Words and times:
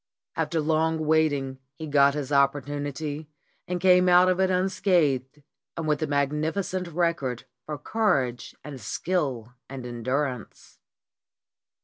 After 0.35 0.59
long 0.61 0.97
waiting 1.05 1.59
he 1.75 1.85
got 1.85 2.15
his 2.15 2.31
opportunity 2.31 3.29
and 3.67 3.79
came 3.79 4.09
out 4.09 4.29
of 4.29 4.39
it 4.39 4.49
unscathed, 4.49 5.43
and 5.77 5.87
with 5.87 6.01
a 6.01 6.07
magnificent 6.07 6.87
record 6.87 7.45
for 7.67 7.77
courage 7.77 8.55
and 8.63 8.81
skill 8.81 9.53
and 9.69 9.85
endurance. 9.85 10.79